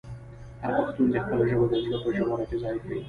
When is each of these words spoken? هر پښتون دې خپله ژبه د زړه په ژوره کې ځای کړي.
هر 0.61 0.71
پښتون 0.77 1.07
دې 1.13 1.19
خپله 1.23 1.43
ژبه 1.49 1.65
د 1.69 1.73
زړه 1.83 1.97
په 2.03 2.09
ژوره 2.15 2.43
کې 2.49 2.55
ځای 2.63 2.75
کړي. 2.83 2.97